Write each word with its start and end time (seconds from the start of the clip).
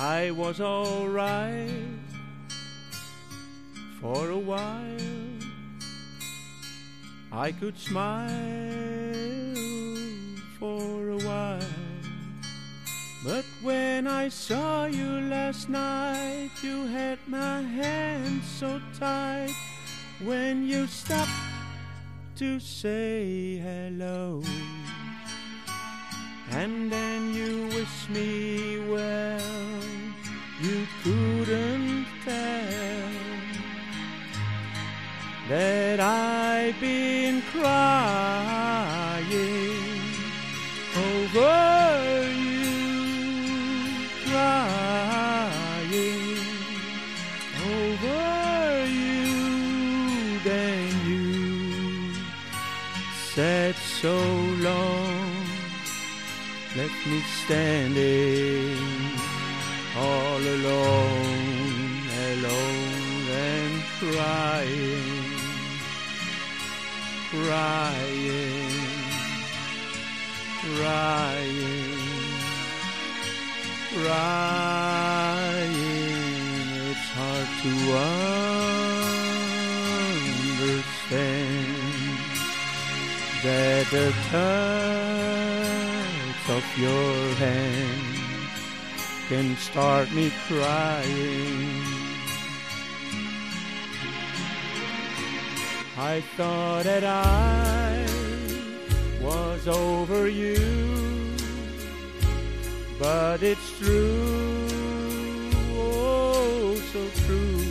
I 0.00 0.30
was 0.30 0.60
alright 0.60 1.68
for 4.00 4.30
a 4.30 4.38
while. 4.38 4.96
I 7.32 7.50
could 7.50 7.76
smile 7.76 8.30
for 10.60 11.08
a 11.10 11.18
while. 11.26 11.74
But 13.24 13.44
when 13.60 14.06
I 14.06 14.28
saw 14.28 14.84
you 14.84 15.18
last 15.34 15.68
night, 15.68 16.50
you 16.62 16.86
had 16.86 17.18
my 17.26 17.62
hand 17.62 18.42
so 18.44 18.80
tight. 19.00 19.52
When 20.22 20.64
you 20.64 20.86
stopped 20.86 21.42
to 22.36 22.60
say 22.60 23.56
hello, 23.56 24.44
that 35.88 36.00
I've 36.00 36.78
been 36.80 37.40
crying 37.40 37.64
over 41.12 42.28
you, 42.44 42.74
crying 44.28 45.88
over 47.72 48.86
you. 48.86 49.24
Then 50.44 50.88
you 51.08 52.12
said 53.32 53.74
so 54.02 54.16
long, 54.68 55.32
left 56.76 57.00
me 57.06 57.20
standing 57.44 58.76
all 59.96 60.42
alone, 60.56 62.04
alone 62.28 63.24
and 63.30 63.74
crying 64.00 65.17
crying, 67.30 68.72
crying, 70.60 72.08
crying. 73.92 74.88
It's 76.88 77.08
hard 77.12 77.48
to 77.62 77.72
understand 80.38 80.98
that 83.44 83.84
the 83.90 84.08
touch 84.30 85.28
of 86.48 86.64
your 86.78 87.34
hand 87.34 88.18
can 89.28 89.46
start 89.56 90.10
me 90.12 90.32
crying. 90.46 92.07
I 96.00 96.20
thought 96.36 96.84
that 96.84 97.02
I 97.02 98.06
was 99.20 99.66
over 99.66 100.28
you, 100.28 101.34
but 103.00 103.42
it's 103.42 103.76
true, 103.80 104.68
oh, 105.74 106.76
so 106.92 107.04
true. 107.26 107.64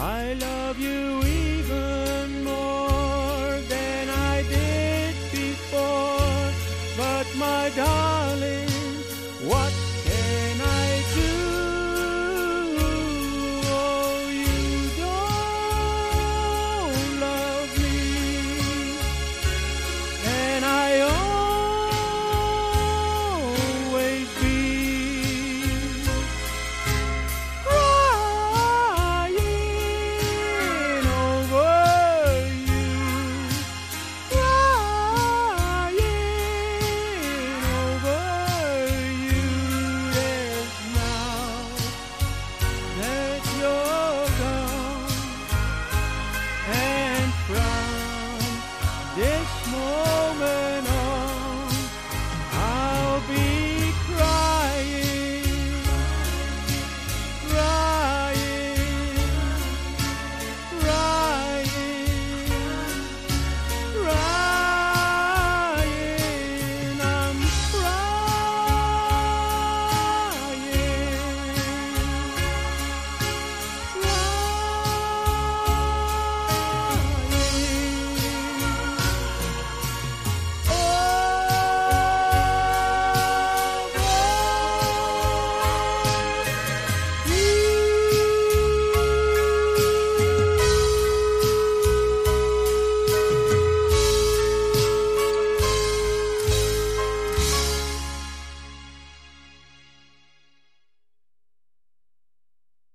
I 0.00 0.34
love 0.34 0.80
you 0.80 1.22
even 1.22 2.42
more 2.42 3.60
than 3.68 4.08
I 4.08 4.42
did 4.42 5.14
before, 5.30 6.50
but 6.96 7.26
my 7.36 7.70
darling. 7.76 8.13